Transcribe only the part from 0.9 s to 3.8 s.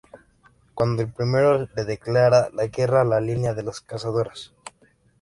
el primero le declara la guerra a la línea de